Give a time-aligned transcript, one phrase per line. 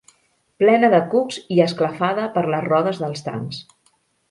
[0.61, 3.63] Plena de cucs i esclafada per les rodes dels tancs.